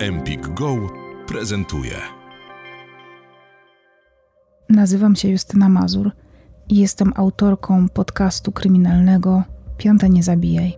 Empik 0.00 0.48
Go 0.48 0.76
prezentuje. 1.26 1.94
Nazywam 4.68 5.16
się 5.16 5.28
Justyna 5.28 5.68
Mazur 5.68 6.10
i 6.68 6.76
jestem 6.76 7.12
autorką 7.16 7.88
podcastu 7.88 8.52
kryminalnego 8.52 9.42
Piąte 9.76 10.08
Nie 10.08 10.22
Zabijaj. 10.22 10.76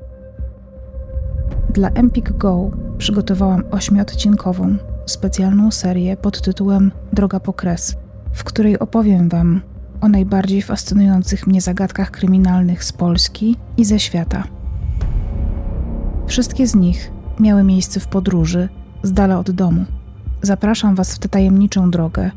Dla 1.74 1.88
Empik 1.88 2.32
Go 2.32 2.70
przygotowałam 2.98 3.64
ośmiodcinkową, 3.70 4.76
specjalną 5.06 5.70
serię 5.70 6.16
pod 6.16 6.40
tytułem 6.40 6.92
Droga 7.12 7.40
po 7.40 7.52
kres, 7.52 7.96
w 8.32 8.44
której 8.44 8.78
opowiem 8.78 9.28
Wam 9.28 9.60
o 10.00 10.08
najbardziej 10.08 10.62
fascynujących 10.62 11.46
mnie 11.46 11.60
zagadkach 11.60 12.10
kryminalnych 12.10 12.84
z 12.84 12.92
Polski 12.92 13.56
i 13.76 13.84
ze 13.84 14.00
świata. 14.00 14.44
Wszystkie 16.26 16.66
z 16.66 16.74
nich 16.74 17.10
miały 17.40 17.64
miejsce 17.64 18.00
w 18.00 18.08
podróży– 18.08 18.68
z 19.02 19.12
dala 19.12 19.38
od 19.38 19.50
domu. 19.50 19.84
Zapraszam 20.42 20.94
Was 20.94 21.14
w 21.14 21.18
tę 21.18 21.28
tajemniczą 21.28 21.90
drogę, 21.90 22.30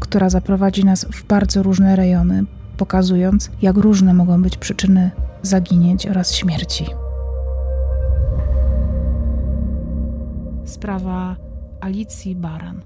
która 0.00 0.28
zaprowadzi 0.28 0.84
nas 0.84 1.04
w 1.04 1.26
bardzo 1.26 1.62
różne 1.62 1.96
rejony, 1.96 2.44
pokazując, 2.76 3.50
jak 3.62 3.76
różne 3.76 4.14
mogą 4.14 4.42
być 4.42 4.56
przyczyny 4.56 5.10
zaginięć 5.42 6.06
oraz 6.06 6.34
śmierci. 6.34 6.86
Sprawa 10.64 11.36
Alicji 11.80 12.36
Baran. 12.36 12.80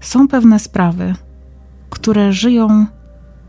Są 0.00 0.28
pewne 0.28 0.58
sprawy, 0.58 1.14
które 1.90 2.32
żyją 2.32 2.86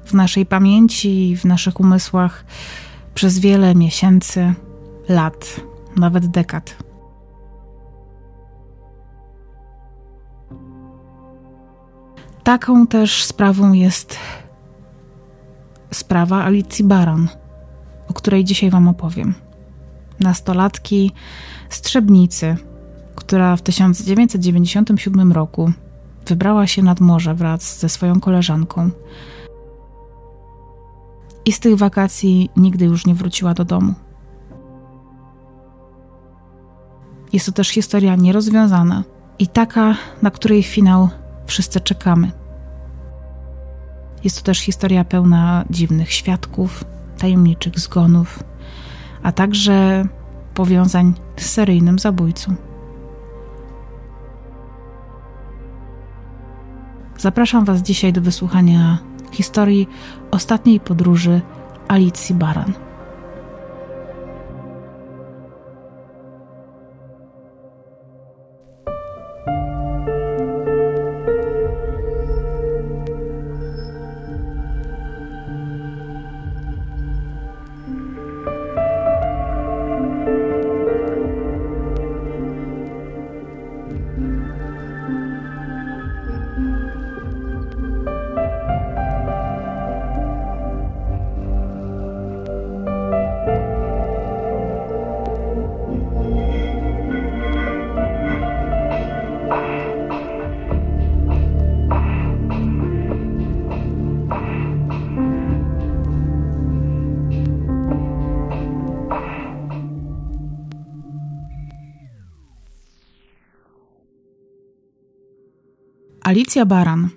w 0.06 0.14
naszej 0.14 0.46
pamięci, 0.46 1.38
w 1.38 1.46
naszych 1.46 1.80
umysłach 1.80 2.46
przez 3.14 3.40
wiele 3.40 3.76
miesięcy, 3.76 4.54
lat, 5.10 5.62
nawet 5.96 6.28
dekad. 6.28 6.76
Taką 12.44 12.88
też 12.88 13.24
sprawą 13.24 13.74
jest 13.74 14.18
sprawa 15.92 16.44
Alicji 16.44 16.84
Baran, 16.84 17.28
o 18.08 18.14
której 18.14 18.44
dzisiaj 18.44 18.70
Wam 18.70 18.88
opowiem. 18.88 19.34
Nastolatki 20.20 21.12
z 21.70 21.82
Trzebnicy, 21.82 22.58
która 23.16 23.56
w 23.56 23.62
1997 23.62 25.32
roku 25.32 25.72
wybrała 26.28 26.68
się 26.68 26.84
nad 26.84 27.00
morze 27.00 27.34
wraz 27.34 27.80
ze 27.80 27.90
swoją 27.90 28.20
koleżanką 28.20 28.90
i 31.46 31.52
z 31.52 31.60
tych 31.60 31.76
wakacji 31.76 32.50
nigdy 32.58 32.86
już 32.86 33.06
nie 33.06 33.16
wróciła 33.16 33.54
do 33.54 33.66
domu. 33.66 33.94
Jest 37.34 37.46
to 37.46 37.52
też 37.52 37.70
historia 37.70 38.16
nierozwiązana 38.16 39.04
i 39.40 39.48
taka, 39.48 39.96
na 40.22 40.32
której 40.32 40.64
finał 40.64 41.10
wszyscy 41.46 41.80
czekamy. 41.80 42.32
Jest 44.24 44.38
to 44.38 44.44
też 44.44 44.60
historia 44.60 45.06
pełna 45.06 45.66
dziwnych 45.70 46.12
świadków, 46.12 46.84
tajemniczych 47.18 47.80
zgonów, 47.80 48.44
a 49.24 49.32
także 49.32 50.06
powiązań 50.54 51.14
z 51.38 51.46
seryjnym 51.46 52.00
zabójcą. 52.00 52.56
Zapraszam 57.18 57.66
Was 57.66 57.82
dzisiaj 57.82 58.14
do 58.14 58.22
wysłuchania 58.22 58.98
historii 59.32 59.88
ostatniej 60.32 60.80
podróży 60.80 61.42
Alicji 61.88 62.36
Baran. 62.36 62.85
Alicja 116.26 116.66
Baran 116.66 117.10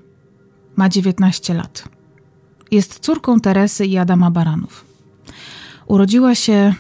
ma 0.77 0.89
19 0.89 1.55
lat. 1.55 1.89
Jest 2.71 2.99
córką 2.99 3.41
Teresy 3.41 3.87
i 3.87 3.99
Adama 3.99 4.31
Baranów. 4.31 4.85
Urodziła 5.87 6.35
się 6.35 6.75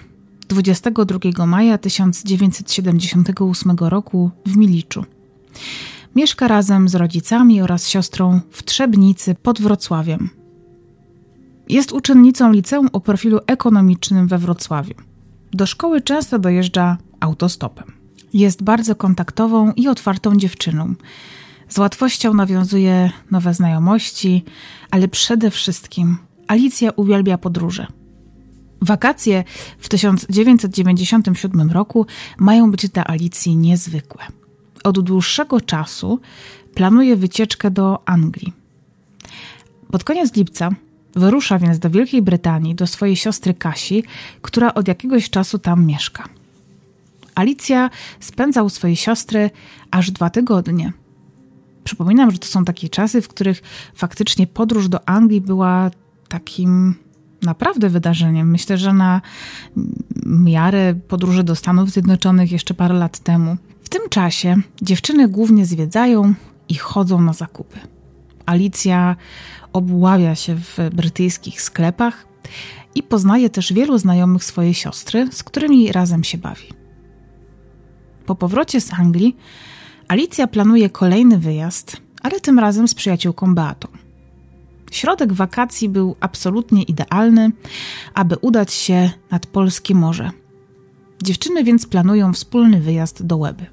22 0.48 1.46
maja 1.46 1.78
1978 1.78 3.76
roku 3.80 4.30
w 4.46 4.56
Miliczu. 4.56 5.04
Mieszka 6.16 6.48
razem 6.48 6.88
z 6.88 6.94
rodzicami 6.94 7.62
oraz 7.62 7.88
siostrą 7.88 8.40
w 8.50 8.62
Trzebnicy 8.62 9.34
pod 9.34 9.60
Wrocławiem. 9.60 10.30
Jest 11.68 11.92
uczennicą 11.92 12.52
liceum 12.52 12.88
o 12.92 13.00
profilu 13.00 13.40
ekonomicznym 13.46 14.28
we 14.28 14.38
Wrocławiu. 14.38 14.94
Do 15.52 15.66
szkoły 15.66 16.00
często 16.00 16.38
dojeżdża 16.38 16.98
autostopem. 17.20 17.92
Jest 18.32 18.62
bardzo 18.62 18.94
kontaktową 18.94 19.72
i 19.72 19.88
otwartą 19.88 20.36
dziewczyną. 20.36 20.94
Z 21.68 21.78
łatwością 21.78 22.34
nawiązuje 22.34 23.10
nowe 23.30 23.54
znajomości, 23.54 24.44
ale 24.90 25.08
przede 25.08 25.50
wszystkim 25.50 26.16
Alicja 26.46 26.90
uwielbia 26.96 27.38
podróże. 27.38 27.86
Wakacje 28.82 29.44
w 29.78 29.88
1997 29.88 31.70
roku 31.70 32.06
mają 32.38 32.70
być 32.70 32.88
dla 32.88 33.04
Alicji 33.04 33.56
niezwykłe. 33.56 34.24
Od 34.84 35.00
dłuższego 35.00 35.60
czasu 35.60 36.20
planuje 36.74 37.16
wycieczkę 37.16 37.70
do 37.70 38.08
Anglii. 38.08 38.52
Pod 39.90 40.04
koniec 40.04 40.36
lipca 40.36 40.70
wyrusza 41.16 41.58
więc 41.58 41.78
do 41.78 41.90
Wielkiej 41.90 42.22
Brytanii 42.22 42.74
do 42.74 42.86
swojej 42.86 43.16
siostry 43.16 43.54
Kasi, 43.54 44.04
która 44.42 44.74
od 44.74 44.88
jakiegoś 44.88 45.30
czasu 45.30 45.58
tam 45.58 45.86
mieszka. 45.86 46.28
Alicja 47.34 47.90
spędza 48.20 48.62
u 48.62 48.68
swojej 48.68 48.96
siostry 48.96 49.50
aż 49.90 50.10
dwa 50.10 50.30
tygodnie– 50.30 50.92
Przypominam, 51.84 52.30
że 52.30 52.38
to 52.38 52.46
są 52.46 52.64
takie 52.64 52.88
czasy, 52.88 53.22
w 53.22 53.28
których 53.28 53.62
faktycznie 53.94 54.46
podróż 54.46 54.88
do 54.88 55.08
Anglii 55.08 55.40
była 55.40 55.90
takim 56.28 56.94
naprawdę 57.42 57.88
wydarzeniem. 57.88 58.50
Myślę, 58.50 58.78
że 58.78 58.92
na 58.92 59.20
miarę 60.26 60.94
podróży 60.94 61.44
do 61.44 61.56
Stanów 61.56 61.90
Zjednoczonych 61.90 62.52
jeszcze 62.52 62.74
parę 62.74 62.94
lat 62.94 63.18
temu. 63.18 63.56
W 63.82 63.88
tym 63.88 64.02
czasie 64.10 64.56
dziewczyny 64.82 65.28
głównie 65.28 65.66
zwiedzają 65.66 66.34
i 66.68 66.74
chodzą 66.74 67.22
na 67.22 67.32
zakupy. 67.32 67.78
Alicja 68.46 69.16
obławia 69.72 70.34
się 70.34 70.56
w 70.56 70.78
brytyjskich 70.92 71.62
sklepach 71.62 72.26
i 72.94 73.02
poznaje 73.02 73.50
też 73.50 73.72
wielu 73.72 73.98
znajomych 73.98 74.44
swojej 74.44 74.74
siostry, 74.74 75.28
z 75.32 75.42
którymi 75.42 75.92
razem 75.92 76.24
się 76.24 76.38
bawi. 76.38 76.68
Po 78.26 78.34
powrocie 78.34 78.80
z 78.80 78.92
Anglii 78.92 79.36
Alicja 80.08 80.46
planuje 80.46 80.90
kolejny 80.90 81.38
wyjazd, 81.38 81.96
ale 82.22 82.40
tym 82.40 82.58
razem 82.58 82.88
z 82.88 82.94
przyjaciółką 82.94 83.54
Beatą. 83.54 83.88
Środek 84.90 85.32
wakacji 85.32 85.88
był 85.88 86.16
absolutnie 86.20 86.82
idealny, 86.82 87.52
aby 88.14 88.36
udać 88.36 88.72
się 88.72 89.10
nad 89.30 89.46
polskie 89.46 89.94
morze. 89.94 90.30
Dziewczyny 91.22 91.64
więc 91.64 91.86
planują 91.86 92.32
wspólny 92.32 92.80
wyjazd 92.80 93.26
do 93.26 93.36
Łeby. 93.36 93.66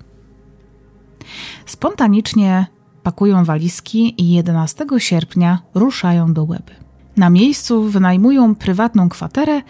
Spontanicznie 1.66 2.66
pakują 3.04 3.44
walizki 3.44 4.22
i 4.22 4.34
11 4.34 4.86
sierpnia 4.98 5.62
ruszają 5.74 6.34
do 6.34 6.44
Łeby. 6.44 6.76
Na 7.18 7.30
miejscu 7.30 7.84
wynajmują 7.84 8.56
prywatną 8.56 9.10
kwaterę 9.10 9.62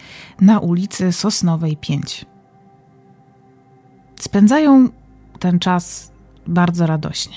na 0.42 0.60
ulicy 0.60 1.12
Sosnowej 1.12 1.78
5. 1.78 2.26
Spędzają 4.20 4.90
ten 5.40 5.60
czas 5.60 6.15
bardzo 6.48 6.88
radośnie. 6.88 7.36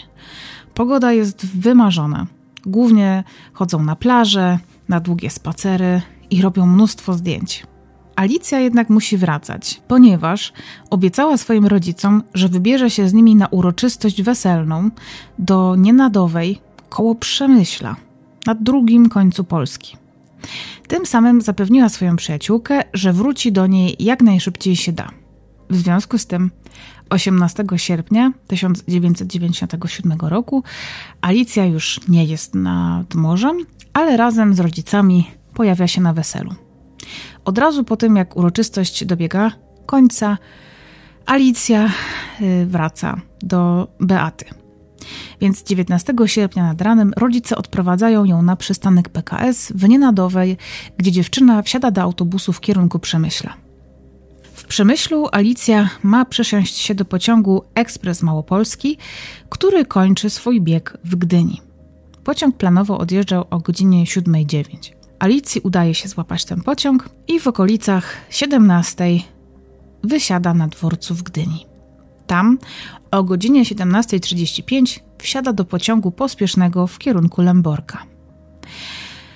Pogoda 0.75 1.13
jest 1.13 1.47
wymarzona. 1.47 2.27
Głównie 2.67 3.25
chodzą 3.53 3.83
na 3.83 3.97
plażę, 3.97 4.59
na 4.89 5.01
długie 5.01 5.31
spacery 5.31 6.03
i 6.31 6.43
robią 6.43 6.67
mnóstwo 6.67 7.15
zdjęć. 7.15 7.67
Alicja 8.17 8.61
jednak 8.61 8.91
musi 8.91 9.17
wracać, 9.17 9.81
ponieważ 9.89 10.53
obiecała 10.91 11.37
swoim 11.37 11.67
rodzicom, 11.67 12.23
że 12.35 12.49
wybierze 12.49 12.91
się 12.91 13.09
z 13.09 13.13
nimi 13.13 13.37
na 13.37 13.47
uroczystość 13.47 14.23
weselną 14.23 14.91
do 15.39 15.77
Nienadowej 15.77 16.61
koło 16.89 17.15
Przemyśla, 17.15 17.97
na 18.47 18.55
drugim 18.55 19.09
końcu 19.09 19.45
Polski. 19.45 19.97
Tym 20.89 21.07
samym 21.07 21.41
zapewniła 21.41 21.89
swoją 21.89 22.17
przyjaciółkę, 22.17 22.83
że 22.95 23.13
wróci 23.13 23.53
do 23.53 23.67
niej 23.67 23.97
jak 23.99 24.23
najszybciej 24.23 24.77
się 24.77 24.93
da. 24.93 25.11
W 25.71 25.77
związku 25.77 26.19
z 26.19 26.27
tym 26.27 26.51
18 27.11 27.65
sierpnia 27.77 28.33
1997 28.47 30.13
roku 30.21 30.63
Alicja 31.21 31.67
już 31.67 32.01
nie 32.09 32.25
jest 32.25 32.55
nad 32.55 33.15
morzem, 33.15 33.59
ale 33.93 34.17
razem 34.17 34.55
z 34.55 34.61
rodzicami 34.61 35.31
pojawia 35.55 35.87
się 35.87 36.01
na 36.01 36.13
weselu. 36.13 36.55
Od 37.45 37.59
razu 37.59 37.85
po 37.85 37.97
tym, 37.97 38.17
jak 38.17 38.37
uroczystość 38.37 39.05
dobiega 39.05 39.53
końca, 39.87 40.39
Alicja 41.27 41.91
y, 42.41 42.67
wraca 42.67 43.21
do 43.43 43.89
Beaty. 44.01 44.45
Więc 45.41 45.63
19 45.63 46.15
sierpnia 46.27 46.63
nad 46.63 46.83
ranem 46.83 47.13
rodzice 47.17 47.57
odprowadzają 47.57 48.25
ją 48.25 48.43
na 48.43 48.57
przystanek 48.57 49.09
PKS 49.09 49.73
w 49.75 49.89
Nienadowej, 49.89 50.57
gdzie 50.97 51.13
dziewczyna 51.13 51.63
wsiada 51.63 51.91
do 51.91 52.03
autobusu 52.03 52.53
w 52.53 52.61
kierunku 52.61 52.99
Przemyśla. 52.99 53.68
Przemyślu 54.69 55.29
Alicja 55.33 55.91
ma 56.03 56.25
przesiąść 56.25 56.77
się 56.77 56.95
do 56.95 57.05
pociągu 57.05 57.65
Ekspres 57.75 58.23
Małopolski, 58.23 58.99
który 59.49 59.85
kończy 59.85 60.31
swój 60.31 60.61
bieg 60.61 60.99
w 61.05 61.17
Gdyni. 61.17 61.61
Pociąg 62.25 62.57
planowo 62.57 62.99
odjeżdżał 62.99 63.45
o 63.51 63.59
godzinie 63.59 64.05
7.09. 64.05 64.93
Alicji 65.19 65.61
udaje 65.61 65.95
się 65.95 66.09
złapać 66.09 66.45
ten 66.45 66.63
pociąg 66.63 67.09
i 67.29 67.41
w 67.41 67.47
okolicach 67.47 68.17
17 68.31 69.05
wysiada 70.03 70.55
na 70.55 70.69
dworcu 70.69 71.15
w 71.15 71.23
Gdyni. 71.23 71.67
Tam 72.27 72.59
o 73.11 73.25
godzinie 73.25 73.63
17.35 73.65 75.01
wsiada 75.19 75.53
do 75.53 75.65
pociągu 75.65 76.11
pospiesznego 76.11 76.87
w 76.87 76.99
kierunku 76.99 77.43
Lęborka. 77.43 78.03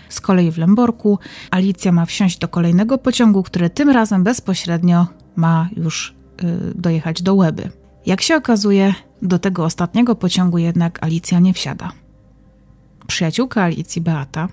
Z 0.09 0.21
kolei 0.21 0.51
w 0.51 0.59
Lęborku 0.59 1.19
Alicja 1.51 1.93
ma 1.93 2.07
wsiąść 2.07 2.39
do 2.39 2.49
kolejnego 2.49 2.99
pociągu, 2.99 3.43
który 3.43 3.71
tym 3.71 3.91
razem 3.91 4.25
bezpośrednio 4.25 5.07
ma 5.37 5.69
już 5.77 6.15
yy, 6.43 6.73
dojechać 6.75 7.23
do 7.23 7.35
Łeby. 7.35 7.71
Jak 8.07 8.23
się 8.23 8.37
okazuje, 8.37 8.95
do 9.23 9.39
tego 9.39 9.65
ostatniego 9.65 10.15
pociągu 10.15 10.59
jednak 10.59 11.05
Alicja 11.05 11.41
nie 11.41 11.55
wsiada. 11.55 11.93
Przyjaciółka 13.07 13.63
Alicji, 13.63 14.01
Beata, 14.01 14.49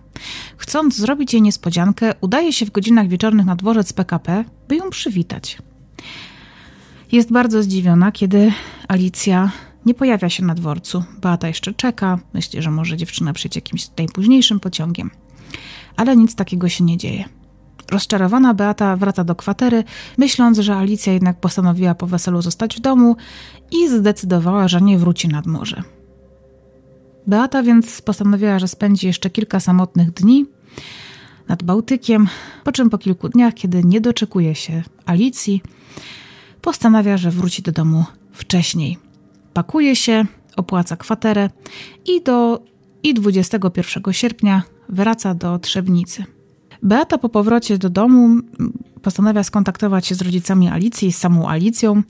chcąc 0.58 0.98
zrobić 0.98 1.34
jej 1.34 1.42
niespodziankę, 1.42 2.14
udaje 2.22 2.54
się 2.54 2.66
w 2.66 2.72
godzinach 2.72 3.08
wieczornych 3.08 3.46
na 3.46 3.56
dworzec 3.56 3.94
PKP, 3.94 4.46
by 4.68 4.76
ją 4.76 4.90
przywitać. 4.90 5.58
Jest 7.12 7.32
bardzo 7.32 7.64
zdziwiona, 7.64 8.12
kiedy 8.12 8.52
Alicja 8.88 9.52
nie 9.86 9.94
pojawia 9.94 10.30
się 10.30 10.46
na 10.46 10.56
dworcu. 10.56 11.04
Beata 11.22 11.48
jeszcze 11.48 11.74
czeka, 11.74 12.20
myśli, 12.34 12.62
że 12.62 12.72
może 12.72 12.98
dziewczyna 12.98 13.34
przyjdzie 13.34 13.58
jakimś 13.58 13.88
najpóźniejszym 13.98 14.60
pociągiem. 14.60 15.12
Ale 15.96 16.16
nic 16.16 16.36
takiego 16.36 16.70
się 16.70 16.84
nie 16.84 16.98
dzieje. 16.98 17.26
Rozczarowana 17.92 18.54
Beata 18.54 18.96
wraca 18.96 19.24
do 19.24 19.36
kwatery, 19.36 19.84
myśląc, 20.18 20.60
że 20.60 20.76
Alicja 20.76 21.14
jednak 21.14 21.40
postanowiła 21.40 21.96
po 21.96 22.08
weselu 22.08 22.42
zostać 22.42 22.76
w 22.76 22.80
domu 22.80 23.16
i 23.72 23.90
zdecydowała, 23.90 24.68
że 24.68 24.82
nie 24.82 24.98
wróci 24.98 25.28
nad 25.28 25.46
morze. 25.46 25.84
Beata 27.28 27.64
więc 27.64 28.02
postanowiła, 28.02 28.60
że 28.60 28.68
spędzi 28.68 29.08
jeszcze 29.08 29.30
kilka 29.30 29.60
samotnych 29.60 30.12
dni 30.12 30.46
nad 31.48 31.64
Bałtykiem, 31.64 32.28
po 32.64 32.72
czym 32.72 32.90
po 32.90 32.98
kilku 32.98 33.30
dniach, 33.30 33.54
kiedy 33.54 33.84
nie 33.84 34.02
doczekuje 34.02 34.56
się 34.56 34.84
Alicji, 35.06 35.62
postanawia, 36.62 37.18
że 37.18 37.32
wróci 37.32 37.62
do 37.62 37.72
domu 37.72 38.06
wcześniej. 38.32 38.98
Pakuje 39.54 39.96
się, 39.96 40.26
opłaca 40.56 40.98
kwaterę 40.98 41.50
i 42.06 42.24
do 42.24 42.64
i 43.04 43.14
21 43.14 44.14
sierpnia 44.14 44.64
wraca 44.90 45.34
do 45.34 45.60
Trzebnicy. 45.60 46.24
Beata 46.84 47.18
po 47.18 47.30
powrocie 47.30 47.78
do 47.78 47.90
domu 47.90 48.42
postanawia 49.02 49.44
skontaktować 49.44 50.08
się 50.08 50.16
z 50.16 50.22
rodzicami 50.22 50.68
Alicji, 50.68 51.12
z 51.12 51.18
samą 51.18 51.50
Alicją. 51.50 52.04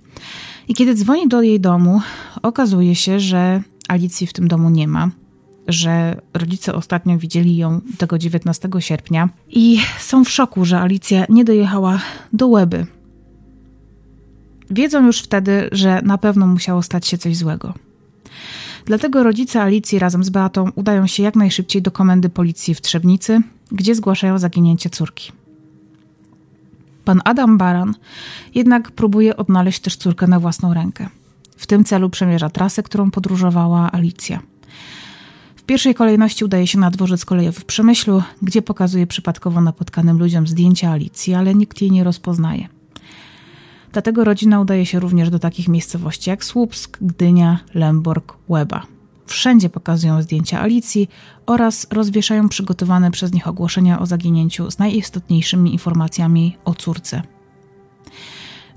I 0.68 0.74
kiedy 0.74 0.96
dzwoni 0.96 1.28
do 1.28 1.42
jej 1.42 1.60
domu, 1.60 2.02
okazuje 2.42 2.96
się, 2.96 3.20
że 3.20 3.62
Alicji 3.88 4.28
w 4.28 4.34
tym 4.34 4.48
domu 4.48 4.70
nie 4.70 4.88
ma, 4.88 5.10
że 5.68 6.22
rodzice 6.34 6.74
ostatnio 6.74 7.18
widzieli 7.18 7.58
ją 7.58 7.82
tego 7.98 8.18
19 8.18 8.70
sierpnia 8.80 9.30
i 9.48 9.80
są 10.00 10.26
w 10.26 10.30
szoku, 10.30 10.66
że 10.66 10.80
Alicja 10.80 11.26
nie 11.30 11.46
dojechała 11.46 12.00
do 12.34 12.48
Łeby. 12.48 12.86
Wiedzą 14.72 15.06
już 15.06 15.22
wtedy, 15.22 15.70
że 15.72 16.02
na 16.02 16.18
pewno 16.18 16.48
musiało 16.48 16.82
stać 16.82 17.08
się 17.08 17.18
coś 17.18 17.38
złego. 17.38 17.74
Dlatego 18.90 19.24
rodzice 19.24 19.62
Alicji 19.62 20.00
razem 20.00 20.24
z 20.24 20.30
Beatą 20.30 20.72
udają 20.76 21.08
się 21.08 21.24
jak 21.24 21.36
najszybciej 21.36 21.82
do 21.82 21.92
komendy 21.92 22.30
policji 22.30 22.76
w 22.76 22.82
Trzebnicy, 22.82 23.42
gdzie 23.72 23.96
zgłaszają 23.96 24.38
zaginięcie 24.38 24.90
córki. 24.90 25.32
Pan 27.06 27.22
Adam 27.26 27.58
Baran 27.58 27.96
jednak 28.56 28.92
próbuje 28.92 29.38
odnaleźć 29.38 29.80
też 29.80 29.96
córkę 29.96 30.28
na 30.28 30.40
własną 30.40 30.74
rękę. 30.74 31.10
W 31.58 31.68
tym 31.68 31.84
celu 31.84 32.10
przemierza 32.10 32.50
trasę, 32.50 32.84
którą 32.84 33.12
podróżowała 33.12 33.92
Alicja. 33.92 34.40
W 35.56 35.64
pierwszej 35.64 35.96
kolejności 35.96 36.46
udaje 36.46 36.68
się 36.68 36.80
na 36.80 36.92
dworzec 36.92 37.26
kolejowy 37.26 37.60
w 37.60 37.66
Przemyślu, 37.66 38.24
gdzie 38.42 38.62
pokazuje 38.62 39.08
przypadkowo 39.08 39.62
napotkanym 39.62 40.20
ludziom 40.20 40.48
zdjęcia 40.48 40.92
Alicji, 40.92 41.34
ale 41.34 41.56
nikt 41.56 41.82
jej 41.82 41.92
nie 41.92 42.04
rozpoznaje. 42.04 42.79
Dlatego 43.94 44.24
rodzina 44.24 44.62
udaje 44.62 44.86
się 44.86 45.00
również 45.00 45.30
do 45.30 45.40
takich 45.40 45.68
miejscowości 45.68 46.30
jak 46.30 46.44
Słupsk, 46.44 46.98
Gdynia, 47.02 47.60
Lęborg, 47.74 48.38
Łeba. 48.50 48.86
Wszędzie 49.26 49.70
pokazują 49.70 50.22
zdjęcia 50.22 50.62
Alicji 50.62 51.10
oraz 51.46 51.88
rozwieszają 51.92 52.50
przygotowane 52.50 53.12
przez 53.12 53.34
nich 53.34 53.48
ogłoszenia 53.48 54.00
o 54.00 54.06
zaginięciu 54.06 54.72
z 54.72 54.80
najistotniejszymi 54.80 55.74
informacjami 55.74 56.58
o 56.66 56.74
córce. 56.74 57.22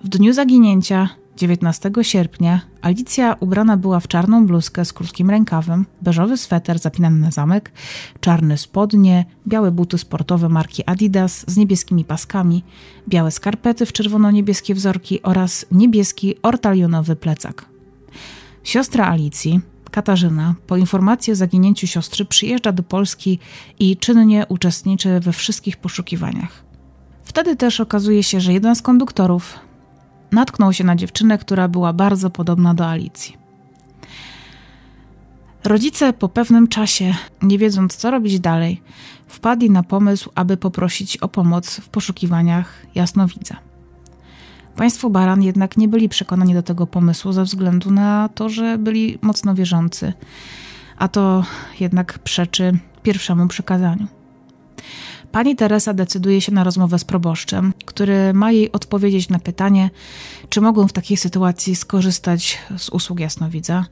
W 0.04 0.08
dniu 0.08 0.32
zaginięcia 0.32 1.08
19 1.36 1.90
sierpnia 2.02 2.60
Alicja 2.82 3.36
ubrana 3.40 3.76
była 3.76 4.00
w 4.00 4.08
czarną 4.08 4.46
bluzkę 4.46 4.84
z 4.84 4.92
krótkim 4.92 5.30
rękawem, 5.30 5.86
beżowy 6.02 6.36
sweter 6.36 6.78
zapinany 6.78 7.20
na 7.20 7.30
zamek, 7.30 7.72
czarne 8.20 8.58
spodnie, 8.58 9.24
białe 9.48 9.70
buty 9.70 9.98
sportowe 9.98 10.48
marki 10.48 10.82
Adidas 10.86 11.44
z 11.46 11.56
niebieskimi 11.56 12.04
paskami, 12.04 12.64
białe 13.08 13.30
skarpety 13.30 13.86
w 13.86 13.92
czerwono-niebieskie 13.92 14.74
wzorki 14.74 15.22
oraz 15.22 15.66
niebieski 15.70 16.34
ortalionowy 16.42 17.16
plecak. 17.16 17.64
Siostra 18.64 19.06
Alicji, 19.06 19.60
Katarzyna, 19.90 20.54
po 20.66 20.76
informacji 20.76 21.32
o 21.32 21.36
zaginięciu 21.36 21.86
siostry 21.86 22.24
przyjeżdża 22.24 22.72
do 22.72 22.82
Polski 22.82 23.38
i 23.78 23.96
czynnie 23.96 24.46
uczestniczy 24.48 25.20
we 25.20 25.32
wszystkich 25.32 25.76
poszukiwaniach. 25.76 26.64
Wtedy 27.24 27.56
też 27.56 27.80
okazuje 27.80 28.22
się, 28.22 28.40
że 28.40 28.52
jeden 28.52 28.76
z 28.76 28.82
konduktorów 28.82 29.58
natknął 30.32 30.72
się 30.72 30.84
na 30.84 30.96
dziewczynę, 30.96 31.38
która 31.38 31.68
była 31.68 31.92
bardzo 31.92 32.30
podobna 32.30 32.74
do 32.74 32.86
Alicji. 32.86 33.36
Rodzice 35.64 36.12
po 36.12 36.28
pewnym 36.28 36.68
czasie, 36.68 37.14
nie 37.42 37.58
wiedząc 37.58 37.96
co 37.96 38.10
robić 38.10 38.40
dalej, 38.40 38.82
wpadli 39.26 39.70
na 39.70 39.82
pomysł, 39.82 40.30
aby 40.34 40.56
poprosić 40.56 41.16
o 41.16 41.28
pomoc 41.28 41.76
w 41.76 41.88
poszukiwaniach 41.88 42.86
jasnowidza. 42.94 43.56
Państwo 44.76 45.10
Baran 45.10 45.42
jednak 45.42 45.76
nie 45.76 45.88
byli 45.88 46.08
przekonani 46.08 46.54
do 46.54 46.62
tego 46.62 46.86
pomysłu 46.86 47.32
ze 47.32 47.44
względu 47.44 47.90
na 47.90 48.28
to, 48.34 48.48
że 48.48 48.78
byli 48.78 49.18
mocno 49.22 49.54
wierzący, 49.54 50.12
a 50.96 51.08
to 51.08 51.44
jednak 51.80 52.18
przeczy 52.18 52.78
pierwszemu 53.02 53.48
przykazaniu. 53.48 54.06
Pani 55.32 55.56
Teresa 55.56 55.94
decyduje 55.94 56.40
się 56.40 56.52
na 56.52 56.64
rozmowę 56.64 56.98
z 56.98 57.04
proboszczem, 57.04 57.72
który 57.84 58.34
ma 58.34 58.52
jej 58.52 58.72
odpowiedzieć 58.72 59.28
na 59.28 59.38
pytanie, 59.38 59.90
czy 60.48 60.60
mogą 60.60 60.88
w 60.88 60.92
takiej 60.92 61.16
sytuacji 61.16 61.76
skorzystać 61.76 62.58
z 62.76 62.88
usług 62.88 63.20
jasnowidza. 63.20 63.86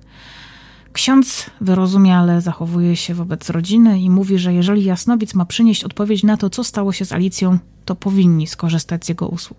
Ksiądz 0.93 1.51
wyrozumiale 1.61 2.41
zachowuje 2.41 2.97
się 2.97 3.15
wobec 3.15 3.51
rodziny 3.51 4.01
i 4.01 4.11
mówi, 4.11 4.39
że 4.39 4.55
jeżeli 4.55 4.85
jasnowic 4.85 5.35
ma 5.35 5.45
przynieść 5.45 5.85
odpowiedź 5.85 6.23
na 6.23 6.37
to, 6.37 6.51
co 6.51 6.65
stało 6.65 6.93
się 6.93 7.05
z 7.05 7.13
Alicją, 7.13 7.59
to 7.85 7.95
powinni 7.95 8.47
skorzystać 8.47 9.07
z 9.07 9.09
jego 9.09 9.29
usług. 9.29 9.59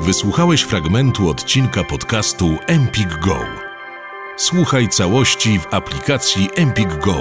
Wysłuchałeś 0.00 0.62
fragmentu 0.62 1.28
odcinka 1.28 1.84
podcastu 1.84 2.56
Empik 2.66 3.18
Go. 3.20 3.38
Słuchaj 4.36 4.88
całości 4.88 5.58
w 5.58 5.74
aplikacji 5.74 6.48
Empik 6.56 7.04
Go. 7.04 7.16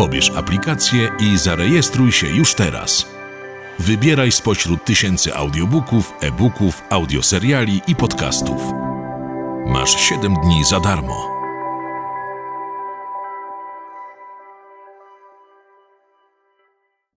Pobierz 0.00 0.30
aplikację 0.30 1.10
i 1.18 1.38
zarejestruj 1.38 2.12
się 2.12 2.26
już 2.26 2.54
teraz. 2.54 3.06
Wybieraj 3.78 4.32
spośród 4.32 4.84
tysięcy 4.84 5.34
audiobooków, 5.34 6.12
e-booków, 6.20 6.82
audioseriali 6.90 7.80
i 7.86 7.96
podcastów. 7.96 8.62
Masz 9.66 10.00
7 10.00 10.34
dni 10.34 10.64
za 10.64 10.80
darmo. 10.80 11.39